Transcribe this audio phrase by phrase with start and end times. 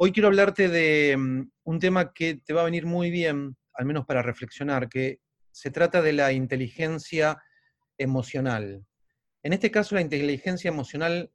[0.00, 3.84] Hoy quiero hablarte de mm, un tema que te va a venir muy bien, al
[3.84, 5.18] menos para reflexionar, que
[5.50, 7.42] se trata de la inteligencia
[7.98, 8.86] emocional.
[9.42, 11.32] En este caso, la inteligencia emocional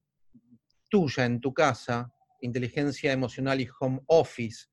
[0.89, 4.67] tuya en tu casa, inteligencia emocional y home office.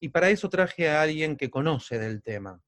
[0.00, 2.58] Y para eso traje a alguien que conoce del tema,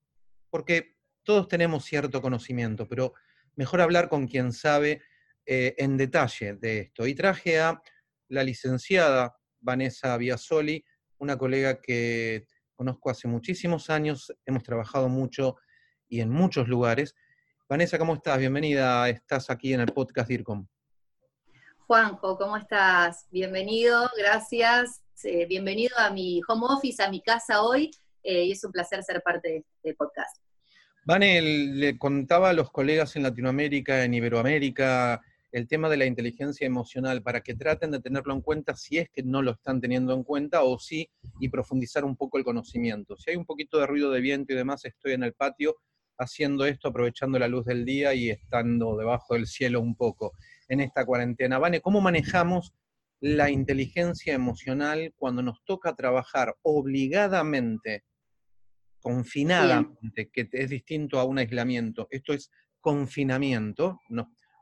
[0.51, 3.15] porque todos tenemos cierto conocimiento, pero
[3.55, 5.01] mejor hablar con quien sabe
[5.47, 7.07] eh, en detalle de esto.
[7.07, 7.81] Y traje a
[8.29, 9.35] la licenciada
[9.67, 10.83] Vanessa Biasoli,
[11.19, 15.57] una colega que conozco hace muchísimos años, hemos trabajado mucho
[16.09, 17.17] y en muchos lugares.
[17.69, 18.39] Vanessa, ¿cómo estás?
[18.39, 20.69] Bienvenida, estás aquí en el podcast DIRCOM.
[21.79, 23.27] Juanjo, ¿cómo estás?
[23.33, 25.03] Bienvenido, gracias.
[25.25, 27.91] Eh, bienvenido a mi home office, a mi casa hoy,
[28.23, 30.41] eh, y es un placer ser parte de este podcast.
[31.05, 35.23] Vane, le contaba a los colegas en Latinoamérica, en Iberoamérica,
[35.57, 39.09] el tema de la inteligencia emocional para que traten de tenerlo en cuenta si es
[39.09, 41.09] que no lo están teniendo en cuenta o sí,
[41.41, 43.17] y profundizar un poco el conocimiento.
[43.17, 45.77] Si hay un poquito de ruido de viento y demás, estoy en el patio
[46.19, 50.35] haciendo esto, aprovechando la luz del día y estando debajo del cielo un poco
[50.69, 51.59] en esta cuarentena.
[51.59, 52.75] Vane, ¿cómo manejamos
[53.21, 58.05] la inteligencia emocional cuando nos toca trabajar obligadamente,
[59.01, 62.09] confinadamente, que es distinto a un aislamiento?
[62.11, 64.01] Esto es confinamiento,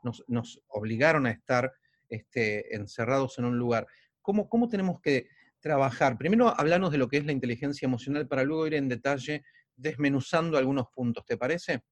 [0.05, 1.73] nos nos, obligaron a estar
[2.07, 3.87] este, encerrados en un lugar.
[4.21, 5.27] ¿Cómo, ¿Cómo tenemos que
[5.59, 6.17] trabajar?
[6.17, 9.43] Primero hablarnos de lo que es la inteligencia emocional para luego ir en detalle
[9.75, 11.83] desmenuzando algunos puntos, ¿te parece?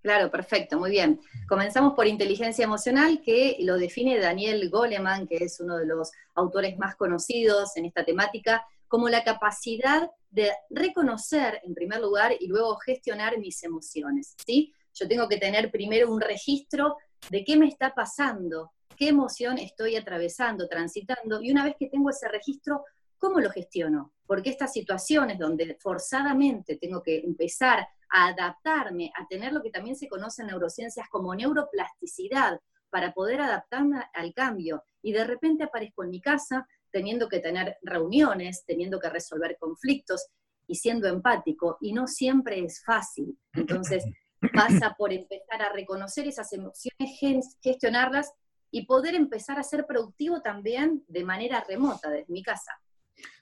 [0.00, 1.20] Claro, perfecto, muy bien.
[1.48, 6.78] Comenzamos por inteligencia emocional, que lo define Daniel Goleman, que es uno de los autores
[6.78, 12.76] más conocidos en esta temática, como la capacidad de reconocer, en primer lugar, y luego
[12.76, 14.34] gestionar mis emociones.
[14.46, 14.72] ¿sí?
[14.94, 16.96] Yo tengo que tener primero un registro
[17.30, 22.10] de qué me está pasando, qué emoción estoy atravesando, transitando, y una vez que tengo
[22.10, 22.84] ese registro,
[23.18, 24.12] ¿cómo lo gestiono?
[24.26, 29.96] Porque estas situaciones donde forzadamente tengo que empezar a adaptarme, a tener lo que también
[29.96, 36.04] se conoce en neurociencias como neuroplasticidad, para poder adaptarme al cambio, y de repente aparezco
[36.04, 40.26] en mi casa teniendo que tener reuniones, teniendo que resolver conflictos
[40.66, 43.38] y siendo empático, y no siempre es fácil.
[43.52, 44.04] Entonces,
[44.52, 48.32] pasa por empezar a reconocer esas emociones, gestionarlas
[48.70, 52.72] y poder empezar a ser productivo también de manera remota desde mi casa.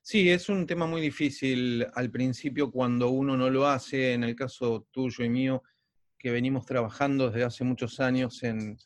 [0.03, 4.37] Sí, es un tema muy difícil al principio cuando uno no lo hace, en el
[4.37, 5.63] caso tuyo y mío,
[6.19, 8.79] que venimos trabajando desde hace muchos años en,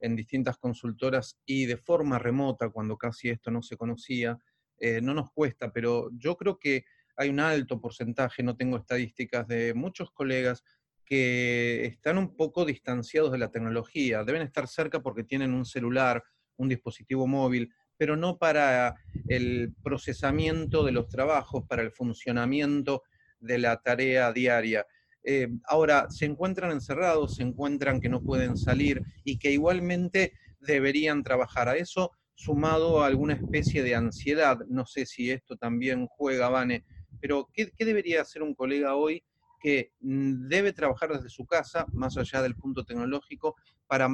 [0.00, 4.38] distintas consultoras y de forma remota, cuando casi esto no se conocía,
[4.78, 6.84] eh, no nos cuesta, pero yo creo que
[7.16, 10.62] hay un alto porcentaje, no tengo estadísticas, de muchos colegas
[11.08, 14.24] que están un poco distanciados de la tecnología.
[14.24, 16.22] Deben estar cerca porque tienen un celular,
[16.56, 18.94] un dispositivo móvil, pero no para
[19.26, 23.04] el procesamiento de los trabajos, para el funcionamiento
[23.40, 24.86] de la tarea diaria.
[25.24, 31.22] Eh, ahora, se encuentran encerrados, se encuentran que no pueden salir y que igualmente deberían
[31.22, 31.70] trabajar.
[31.70, 36.84] A eso sumado a alguna especie de ansiedad, no sé si esto también juega, Vane,
[37.20, 39.24] pero ¿qué, qué debería hacer un colega hoy
[39.58, 44.08] que mm, debe trabajar desde su casa, más allá del punto tecnológico, para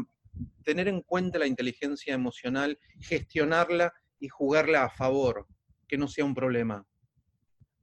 [0.64, 5.46] tener en cuenta la inteligencia emocional, gestionarla y jugarla a favor,
[5.86, 6.86] que no sea un problema.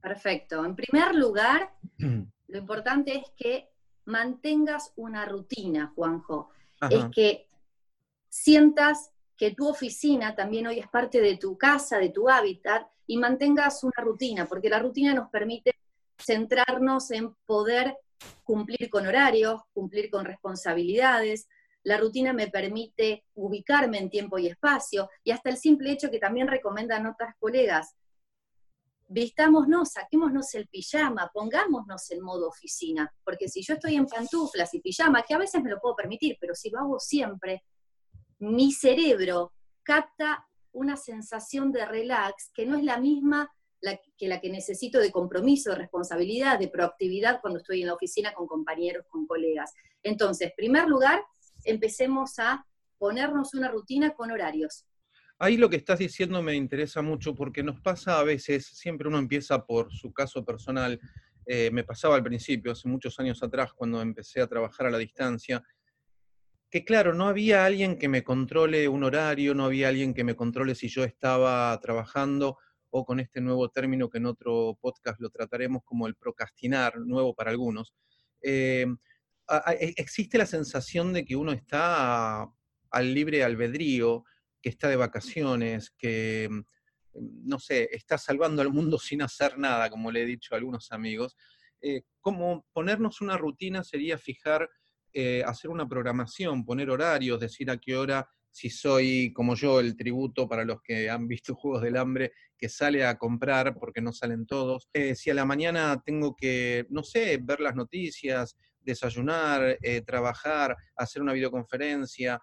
[0.00, 0.64] Perfecto.
[0.64, 3.70] En primer lugar, lo importante es que
[4.04, 6.50] mantengas una rutina, Juanjo.
[6.90, 7.48] Es que
[8.28, 13.16] sientas que tu oficina también hoy es parte de tu casa, de tu hábitat, y
[13.18, 15.76] mantengas una rutina, porque la rutina nos permite
[16.24, 17.96] centrarnos en poder
[18.44, 21.48] cumplir con horarios, cumplir con responsabilidades.
[21.82, 26.18] La rutina me permite ubicarme en tiempo y espacio y hasta el simple hecho que
[26.18, 27.96] también recomiendan otras colegas,
[29.08, 34.80] vistámonos, saquémonos el pijama, pongámonos en modo oficina, porque si yo estoy en pantuflas y
[34.80, 37.64] pijama, que a veces me lo puedo permitir, pero si lo hago siempre,
[38.38, 43.52] mi cerebro capta una sensación de relax que no es la misma
[44.16, 48.32] que la que necesito de compromiso, de responsabilidad, de proactividad cuando estoy en la oficina
[48.32, 49.72] con compañeros, con colegas.
[50.02, 51.22] Entonces, en primer lugar,
[51.64, 52.66] empecemos a
[52.98, 54.86] ponernos una rutina con horarios.
[55.38, 59.18] Ahí lo que estás diciendo me interesa mucho porque nos pasa a veces, siempre uno
[59.18, 61.00] empieza por su caso personal,
[61.46, 64.98] eh, me pasaba al principio, hace muchos años atrás, cuando empecé a trabajar a la
[64.98, 65.64] distancia,
[66.70, 70.36] que claro, no había alguien que me controle un horario, no había alguien que me
[70.36, 72.56] controle si yo estaba trabajando
[72.94, 77.34] o con este nuevo término que en otro podcast lo trataremos como el procrastinar, nuevo
[77.34, 77.94] para algunos,
[78.42, 78.86] eh,
[79.80, 82.46] e, existe la sensación de que uno está
[82.90, 84.24] al libre albedrío,
[84.60, 86.50] que está de vacaciones, que,
[87.14, 90.92] no sé, estás salvando al mundo sin hacer nada, como le he dicho a algunos
[90.92, 91.34] amigos.
[91.80, 94.68] Eh, como ponernos una rutina sería fijar,
[95.14, 99.96] eh, hacer una programación, poner horarios, decir a qué hora, si soy como yo, el
[99.96, 104.12] tributo para los que han visto Juegos del Hambre, que sale a comprar porque no
[104.12, 104.88] salen todos.
[104.92, 111.22] Eh, si a la mañana tengo que, no sé, ver las noticias, desayunar, trabajar, hacer
[111.22, 112.40] una videoconferencia,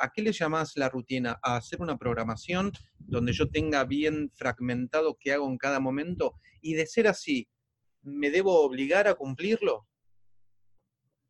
[0.00, 1.38] ¿a qué le llamas la rutina?
[1.42, 6.34] ¿A hacer una programación donde yo tenga bien fragmentado qué hago en cada momento?
[6.60, 7.48] Y de ser así,
[8.02, 9.86] ¿me debo obligar a cumplirlo?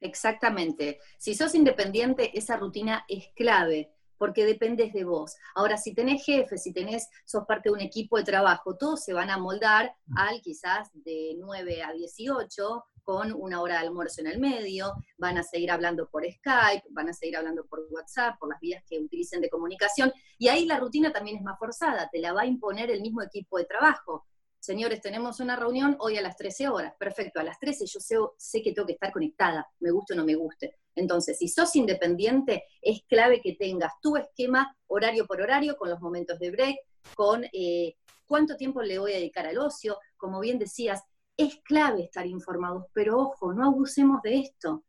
[0.00, 0.98] Exactamente.
[1.19, 5.37] Si sos independiente, esa rutina es clave porque dependes de vos.
[5.54, 9.12] Ahora, si tenés jefe, si tenés, sos parte de un equipo de trabajo, todos se
[9.12, 14.26] van a moldar al quizás de 9 a 18, con una hora de almuerzo en
[14.26, 18.48] el medio, van a seguir hablando por Skype, van a seguir hablando por WhatsApp, por
[18.48, 22.19] las vías que utilicen de comunicación, y ahí la rutina también es más forzada, te
[22.19, 24.26] la va a imponer el mismo equipo de trabajo
[24.66, 26.94] señores, tenemos una reunión hoy a las 13 horas.
[26.98, 30.24] Perfecto, a las 13 yo sé, que tengo que estar conectada, me guste o no
[30.24, 30.78] me guste.
[30.96, 36.00] Entonces, si sos independiente, es clave que tengas tu esquema horario por horario, con los
[36.00, 36.76] momentos de break,
[37.14, 37.94] con eh,
[38.26, 39.98] cuánto tiempo le voy a dedicar al ocio.
[40.16, 41.02] Como bien decías,
[41.36, 44.84] es clave estar informados, pero ojo, no abusemos de esto,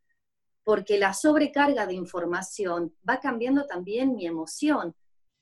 [0.64, 4.94] porque la sobrecarga de información va cambiando también mi emoción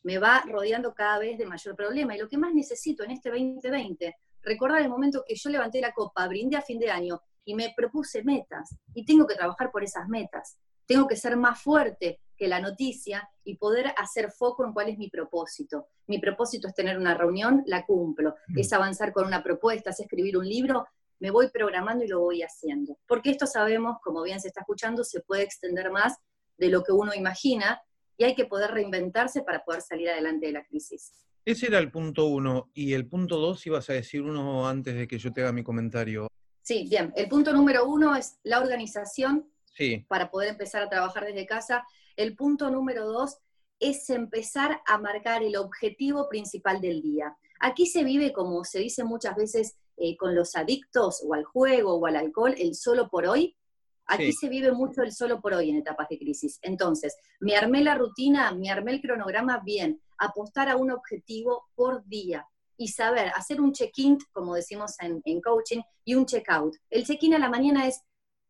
[0.06, 2.14] me va rodeando cada vez de mayor problema.
[2.14, 4.14] Y lo que más necesito en este 2020,
[4.46, 7.74] recordar el momento que yo levanté la copa, brindé a fin de año y me
[7.76, 8.74] propuse metas.
[8.94, 10.56] Y tengo que trabajar por esas metas.
[10.86, 14.98] Tengo que ser más fuerte que la noticia y poder hacer foco en cuál es
[14.98, 15.88] mi propósito.
[16.06, 18.36] Mi propósito es tener una reunión, la cumplo.
[18.48, 18.58] Mm.
[18.58, 20.86] Es avanzar con una propuesta, es escribir un libro,
[21.18, 22.98] me voy programando y lo voy haciendo.
[23.06, 26.18] Porque esto sabemos, como bien se está escuchando, se puede extender más
[26.56, 27.80] de lo que uno imagina
[28.16, 31.12] y hay que poder reinventarse para poder salir adelante de la crisis.
[31.46, 32.72] Ese era el punto uno.
[32.74, 35.62] Y el punto dos, ibas a decir uno antes de que yo te haga mi
[35.62, 36.26] comentario.
[36.62, 37.12] Sí, bien.
[37.14, 40.04] El punto número uno es la organización sí.
[40.08, 41.86] para poder empezar a trabajar desde casa.
[42.16, 43.38] El punto número dos
[43.78, 47.36] es empezar a marcar el objetivo principal del día.
[47.60, 51.94] Aquí se vive, como se dice muchas veces, eh, con los adictos o al juego
[51.94, 53.56] o al alcohol, el solo por hoy,
[54.06, 56.58] Aquí se vive mucho el solo por hoy en etapas de crisis.
[56.62, 62.04] Entonces, me armé la rutina, me armé el cronograma bien, apostar a un objetivo por
[62.06, 66.76] día y saber hacer un check-in, como decimos en, coaching, y un check-out.
[66.90, 68.02] El check-in a la mañana es,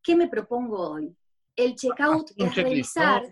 [0.03, 1.17] ¿qué me propongo hoy?
[1.55, 3.23] El check-out es revisar...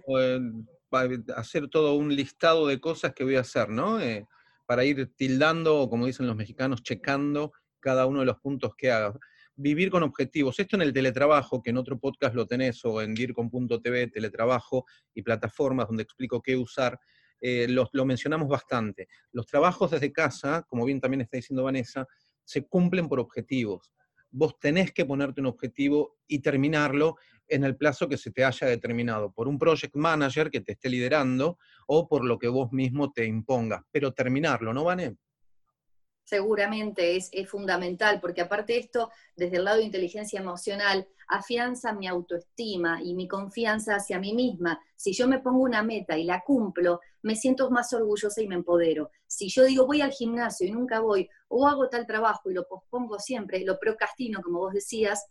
[1.37, 4.01] hacer todo un listado de cosas que voy a hacer, ¿no?
[4.01, 4.27] Eh,
[4.67, 8.91] para ir tildando, o como dicen los mexicanos, checando cada uno de los puntos que
[8.91, 9.13] haga
[9.57, 10.59] vivir con objetivos.
[10.59, 14.85] Esto en el teletrabajo, que en otro podcast lo tenés, o en DIRCOM.tv, teletrabajo
[15.15, 16.99] y plataformas donde explico qué usar,
[17.41, 19.09] eh, lo, mencionamos bastante.
[19.33, 22.07] Los trabajos desde casa, como bien también está diciendo Vanessa,
[22.43, 23.93] se cumplen por objetivos.
[24.31, 27.17] Vos tenés que ponerte un objetivo y terminarlo
[27.47, 30.89] en el plazo que se te haya determinado, por un project manager que te esté
[30.89, 35.17] liderando o por lo que vos mismo te impongas, pero terminarlo, ¿no, Vané?
[36.25, 42.07] Seguramente es, fundamental, porque aparte de esto, desde el lado de inteligencia emocional, afianza mi
[42.07, 44.81] autoestima y mi confianza hacia mí misma.
[44.97, 48.55] Si yo me pongo una meta y la cumplo, me siento más orgullosa y me
[48.55, 49.11] empodero.
[49.27, 52.67] Si yo digo voy al gimnasio y nunca voy, o hago tal trabajo y lo
[52.67, 55.27] pospongo siempre, lo procrastino, como vos decías,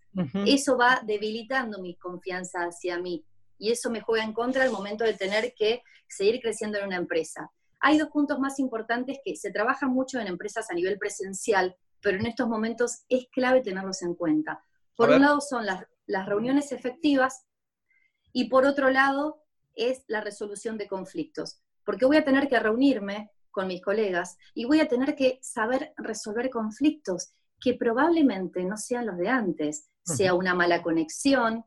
[0.45, 3.25] eso va debilitando mi confianza hacia mí.
[3.57, 6.97] Y eso me juega en contra al momento de tener que seguir creciendo en una
[6.97, 7.51] empresa.
[7.85, 12.17] Hay dos puntos más importantes que se trabajan mucho en empresas a nivel presencial, pero
[12.17, 14.63] en estos momentos es clave tenerlos en cuenta.
[14.95, 15.85] Por un lado son las,
[16.25, 17.45] reuniones efectivas
[18.31, 19.43] y por otro lado
[19.75, 24.63] es la resolución de conflictos, porque voy a tener que reunirme con mis colegas y
[24.63, 30.35] voy a tener que saber resolver conflictos que probablemente no sean los de antes, sea
[30.35, 31.65] una mala conexión,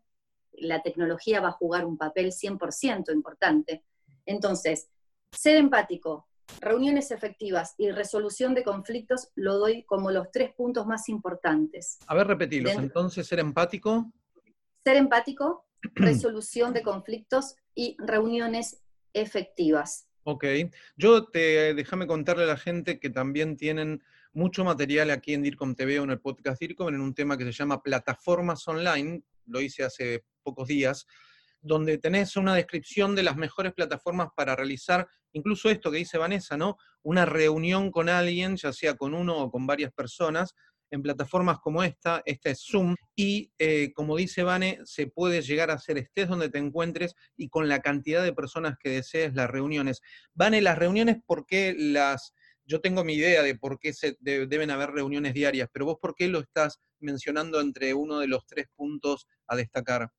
[0.53, 3.85] la tecnología va a jugar un papel 100% importante.
[4.25, 4.89] Entonces,
[5.33, 6.29] ser empático,
[6.61, 11.99] reuniones efectivas y resolución de conflictos lo doy como los tres puntos más importantes.
[12.07, 12.73] A ver, repetilos.
[12.75, 14.13] Entonces, ser empático.
[14.85, 20.09] Ser empático, resolución de conflictos y reuniones efectivas.
[20.25, 20.45] Ok.
[20.97, 24.03] Yo te déjame contarle a la gente que también tienen
[24.33, 27.45] mucho material aquí en DIRCOM TV o en el podcast DIRCOM en un tema que
[27.45, 29.23] se llama plataformas online.
[29.47, 31.07] Lo hice hace pocos días
[31.67, 36.57] donde tenés una descripción de las mejores plataformas para realizar, incluso esto que dice Vanessa,
[36.57, 36.77] ¿no?
[37.03, 40.55] Una reunión con alguien, ya sea con uno o con varias personas,
[40.93, 45.71] en plataformas como esta, esta es Zoom, y eh, como dice Vane, se puede llegar
[45.71, 49.51] a hacer estés donde te encuentres y con la cantidad de personas que desees las
[49.51, 50.01] reuniones.
[50.35, 52.33] Vane, las reuniones, ¿por qué las
[52.69, 56.15] yo tengo mi idea de por qué se deben haber reuniones diarias, pero vos por
[56.17, 60.11] qué lo estás mencionando entre uno de los tres puntos a destacar?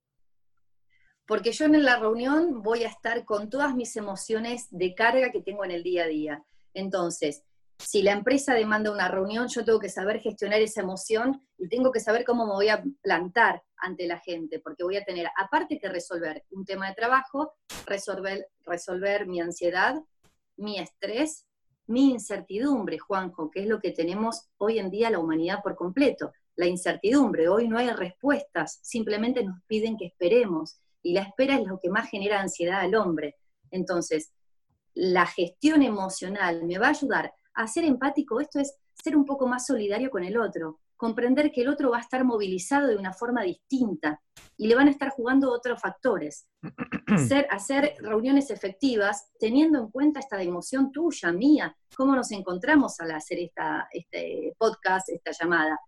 [1.28, 5.42] Porque yo en la reunión voy a estar con todas mis emociones de carga que
[5.42, 6.44] tengo en el día a día.
[6.74, 7.44] Entonces,
[7.80, 11.92] si la empresa demanda una reunión, yo tengo que saber gestionar esa emoción y tengo
[11.92, 15.80] que saber cómo me voy a plantar ante la gente, porque voy a tener, aparte
[15.80, 17.54] que resolver un tema de trabajo,
[17.86, 20.02] resolver, resolver mi ansiedad,
[20.56, 21.46] mi estrés,
[21.86, 26.32] mi incertidumbre, Juanjo, que es lo que tenemos hoy en día la humanidad por completo,
[26.56, 27.48] la incertidumbre.
[27.48, 31.90] Hoy no hay respuestas, simplemente nos piden que esperemos, y la espera es lo que
[31.90, 33.38] más genera ansiedad al hombre.
[33.72, 34.34] Entonces,
[34.94, 39.48] la gestión emocional me va a ayudar a ser empático, esto es ser un poco
[39.48, 43.14] más solidario con el otro, comprender que el otro va a estar movilizado de una
[43.14, 44.22] forma distinta
[44.58, 46.50] y le van a estar jugando otros factores.
[47.26, 53.12] Ser, hacer reuniones efectivas teniendo en cuenta esta emoción tuya, mía, cómo nos encontramos al
[53.12, 55.80] hacer esta, este podcast, esta llamada.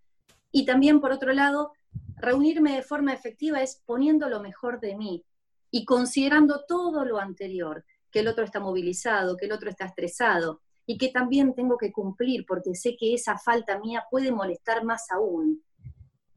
[0.50, 1.74] Y también, por otro lado,
[2.18, 5.26] reunirme de forma efectiva es poniendo lo mejor de mí
[5.72, 10.62] y considerando todo lo anterior, que el otro está movilizado, que el otro está estresado,
[10.86, 15.12] y que también tengo que cumplir porque sé que esa falta mía puede molestar más
[15.12, 15.64] aún.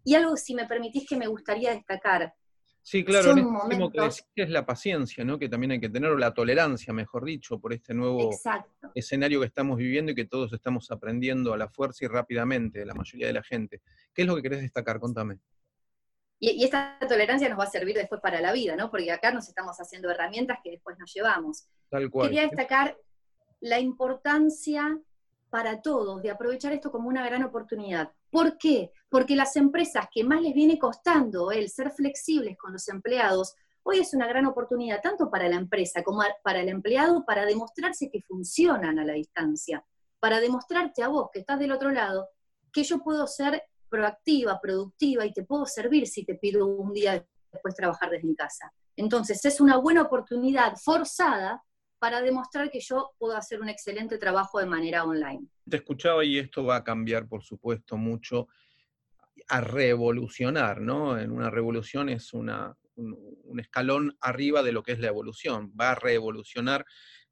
[0.04, 2.34] Y algo, si me permitís, que me gustaría destacar.
[2.82, 4.24] Sí, claro, son momentos...
[4.34, 5.38] que es la paciencia, ¿no?
[5.38, 8.30] Que también hay que tener, o la tolerancia, mejor dicho, por este nuevo
[8.94, 12.94] escenario que estamos viviendo y que todos estamos aprendiendo a la fuerza y rápidamente, la
[12.94, 13.80] mayoría de la gente.
[14.12, 14.98] ¿Qué es lo que querés destacar?
[14.98, 15.38] Contame.
[16.40, 18.90] Y, y, esta tolerancia nos va a servir después para la vida, ¿no?
[18.90, 21.68] Porque acá nos estamos haciendo herramientas que después nos llevamos.
[21.88, 22.28] Tal cual.
[22.28, 22.98] Quería destacar
[23.60, 24.98] la importancia
[25.50, 28.10] para todos de aprovechar esto como una gran oportunidad.
[28.32, 28.90] ¿Por qué?
[29.10, 33.98] Porque las empresas que más les viene costando el ser flexibles con los empleados, hoy
[33.98, 38.22] es una gran oportunidad tanto para la empresa como para el empleado para demostrarse que
[38.22, 39.84] funcionan a la distancia,
[40.18, 42.26] para demostrarte a vos que estás del otro lado
[42.72, 47.22] que yo puedo ser proactiva, productiva y te puedo servir si te pido un día
[47.52, 48.72] después trabajar desde mi casa.
[48.96, 51.62] Entonces es una buena oportunidad forzada
[52.02, 55.46] para demostrar que yo puedo hacer un excelente trabajo de manera online.
[55.70, 58.48] Te escuchaba y esto va a cambiar, por supuesto, mucho
[59.46, 61.16] a revolucionar, ¿no?
[61.16, 62.50] En una revolución es un,
[63.56, 66.84] escalón arriba de lo que es la evolución, va a revolucionar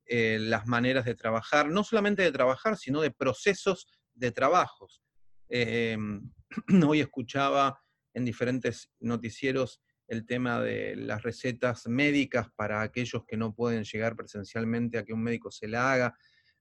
[0.06, 5.02] eh, las maneras de trabajar, no solamente de trabajar, sino de procesos de trabajos.
[5.48, 6.30] Em,
[6.86, 7.82] hoy escuchaba
[8.14, 14.16] en diferentes noticieros el tema de las recetas médicas para aquellos que no pueden llegar
[14.16, 16.18] presencialmente a que un médico se la haga.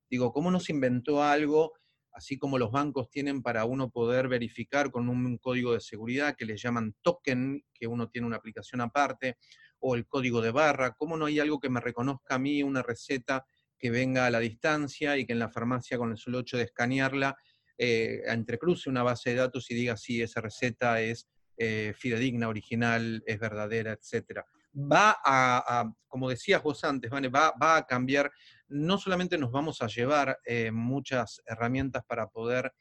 [0.08, 1.74] Digo, ¿cómo no se inventó algo,
[2.12, 6.46] así como los bancos tienen para uno poder verificar con un código de seguridad que
[6.46, 9.38] les llaman token, que uno tiene una aplicación aparte,
[9.80, 10.94] o el código de barra?
[10.94, 13.48] ¿Cómo no hay algo que me reconozca a mí una receta
[13.80, 16.66] que venga a la distancia y que en la farmacia con el solo hecho de
[16.66, 17.36] escanearla
[17.80, 21.28] eh, entrecruce una base de datos y diga si esa receta es
[21.62, 24.46] eh, fidedigna, original, es verdadera, etc.
[24.74, 28.32] Va a, como decías vos antes, va, a cambiar,
[28.70, 32.72] no solamente nos vamos a llevar eh, muchas herramientas para poder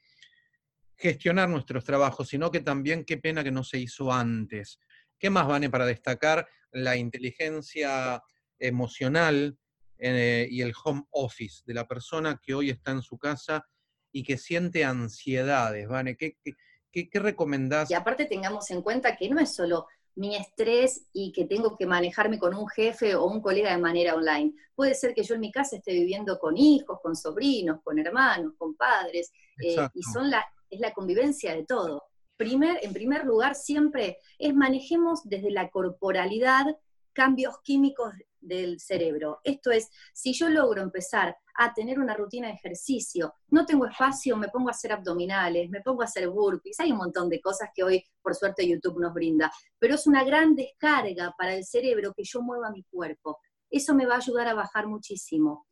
[0.95, 4.79] gestionar nuestros trabajos, sino que también qué pena que no se hizo antes.
[5.17, 8.23] ¿Qué más, Vane, para destacar la inteligencia
[8.59, 9.57] emocional
[9.97, 13.67] eh, y el home office de la persona que hoy está en su casa
[14.13, 16.15] y que siente ansiedades, Vane?
[16.15, 16.53] ¿Qué, qué,
[16.91, 17.89] ¿Qué, recomendás?
[17.91, 21.85] Y aparte tengamos en cuenta que no es solo mi estrés y que tengo que
[21.85, 24.53] manejarme con un jefe o un colega de manera online.
[24.75, 28.53] Puede ser que yo en mi casa esté viviendo con hijos, con sobrinos, con hermanos,
[28.57, 29.31] con padres,
[29.63, 32.03] eh, y son la, es la convivencia de todo.
[32.35, 36.65] Primer, en primer lugar, siempre es manejemos desde la corporalidad
[37.13, 39.39] cambios químicos del cerebro.
[39.43, 44.37] Esto es, si yo logro empezar a tener una rutina de ejercicio, no tengo espacio,
[44.37, 47.69] me pongo a hacer abdominales, me pongo a hacer burpees, hay un montón de cosas
[47.73, 52.13] que hoy por suerte YouTube nos brinda, pero es una gran descarga para el cerebro
[52.15, 53.39] que yo mueva mi cuerpo.
[53.69, 55.67] Eso me va a ayudar a bajar muchísimo.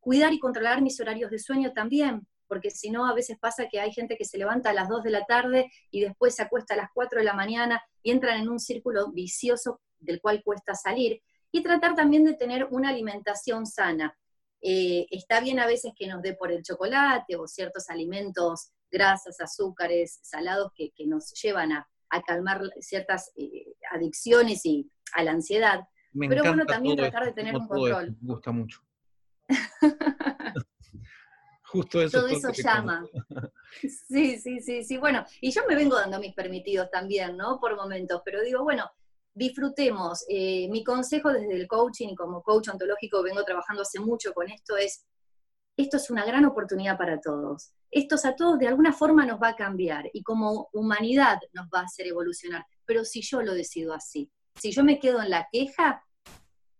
[0.00, 3.78] Cuidar y controlar mis horarios de sueño también, porque si no, a veces pasa que
[3.78, 6.74] hay gente que se levanta a las 2 de la tarde y después se acuesta
[6.74, 10.74] a las 4 de la mañana y entran en un círculo vicioso del cual cuesta
[10.74, 14.16] salir y tratar también de tener una alimentación sana.
[14.60, 19.40] Eh, está bien a veces que nos dé por el chocolate o ciertos alimentos, grasas,
[19.40, 21.88] azúcares, salados que, nos llevan a,
[22.26, 25.80] calmar ciertas eh, adicciones y a la ansiedad.
[26.18, 28.16] Pero bueno, también tratar de tener un control.
[28.20, 28.80] me gusta mucho.
[31.70, 32.20] Justo eso.
[32.20, 33.06] Todo eso llama.
[33.82, 34.96] Sí, sí, sí, sí.
[34.96, 37.60] Bueno, y yo me vengo dando mis permitidos también, ¿no?
[37.60, 38.90] Por momentos, pero digo, bueno,
[39.38, 40.24] disfrutemos.
[40.28, 44.50] Eh, mi consejo desde el coaching y como coach ontológico vengo trabajando hace mucho con
[44.50, 45.06] esto es
[45.76, 47.70] esto es una gran oportunidad para todos.
[47.88, 51.80] Esto a todos de alguna forma nos va a cambiar y como humanidad nos va
[51.80, 52.66] a hacer evolucionar.
[52.84, 56.04] Pero si yo lo decido así, si yo me quedo en la queja,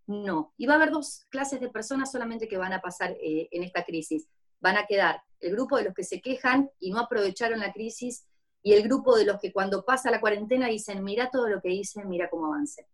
[0.08, 0.52] no.
[0.56, 3.62] Y va a haber dos clases de personas solamente que van a pasar eh, en
[3.62, 4.26] esta crisis.
[4.58, 8.26] Van a quedar el grupo de los que se quejan y no aprovecharon la crisis
[8.62, 11.70] y el grupo de los que cuando pasa la cuarentena dicen, mira todo lo que
[11.70, 12.86] hice, mira cómo avance.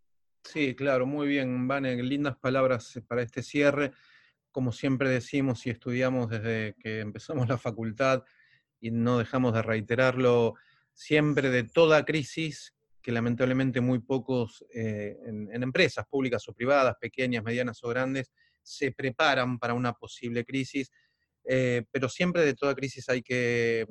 [0.45, 3.93] Sí, claro, muy bien, Vane, lindas palabras para este cierre.
[4.53, 8.25] Como siempre decimos y estudiamos desde que empezamos la facultad
[8.81, 10.55] y no dejamos de reiterarlo,
[10.93, 17.43] siempre de toda crisis, que lamentablemente muy pocos eh, en, empresas públicas o privadas, pequeñas,
[17.43, 18.31] medianas o grandes,
[18.63, 20.91] se preparan para una posible crisis,
[21.45, 23.87] eh, pero siempre de toda crisis hay que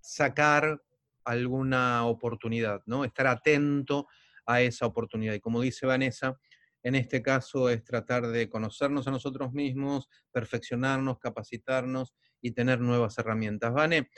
[0.00, 0.80] sacar
[1.24, 3.04] alguna oportunidad, ¿no?
[3.04, 4.06] Estar atento
[4.46, 5.34] a esa oportunidad.
[5.34, 6.38] Y como dice Vanessa,
[6.82, 13.16] en este caso es tratar de conocernos a nosotros mismos, perfeccionarnos, capacitarnos y tener nuevas
[13.18, 13.72] herramientas.
[13.72, 14.10] Vane,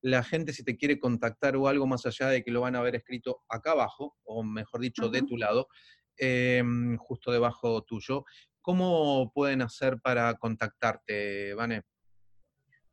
[0.00, 2.78] la gente si te quiere contactar o algo más allá de que lo van a
[2.78, 5.68] haber escrito acá abajo, o mejor dicho, de tu lado,
[6.16, 8.24] em, justo debajo tuyo,
[8.62, 11.82] ¿cómo pueden hacer para contactarte, Vane?